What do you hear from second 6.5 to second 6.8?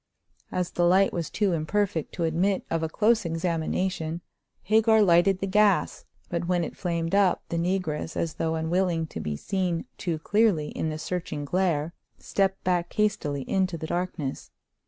it